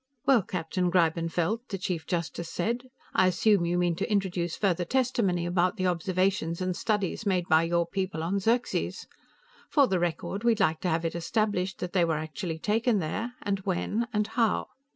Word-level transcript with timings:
"Well, 0.25 0.41
Captain 0.41 0.89
Greibenfeld," 0.89 1.67
the 1.69 1.77
Chief 1.77 2.07
Justice 2.07 2.49
said, 2.49 2.89
"I 3.13 3.27
assume 3.27 3.67
you 3.67 3.77
mean 3.77 3.95
to 3.97 4.11
introduce 4.11 4.55
further 4.55 4.83
testimony 4.83 5.45
about 5.45 5.77
the 5.77 5.85
observations 5.85 6.59
and 6.59 6.75
studies 6.75 7.27
made 7.27 7.47
by 7.47 7.61
your 7.65 7.85
people 7.85 8.23
on 8.23 8.39
Xerxes. 8.39 9.05
For 9.69 9.85
the 9.85 9.99
record, 9.99 10.43
we'd 10.43 10.59
like 10.59 10.79
to 10.81 10.89
have 10.89 11.05
it 11.05 11.13
established 11.13 11.77
that 11.81 11.93
they 11.93 12.03
were 12.03 12.17
actually 12.17 12.57
taken 12.57 12.97
there, 12.97 13.35
and 13.43 13.59
when, 13.59 14.07
and 14.11 14.25
how." 14.25 14.69